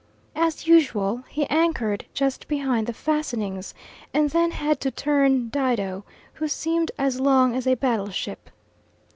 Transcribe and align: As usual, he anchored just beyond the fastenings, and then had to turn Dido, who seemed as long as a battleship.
As 0.35 0.65
usual, 0.65 1.23
he 1.29 1.45
anchored 1.45 2.05
just 2.15 2.47
beyond 2.47 2.87
the 2.87 2.91
fastenings, 2.93 3.75
and 4.15 4.31
then 4.31 4.49
had 4.49 4.79
to 4.81 4.89
turn 4.89 5.49
Dido, 5.49 6.05
who 6.33 6.47
seemed 6.47 6.89
as 6.97 7.19
long 7.19 7.55
as 7.55 7.67
a 7.67 7.75
battleship. 7.75 8.49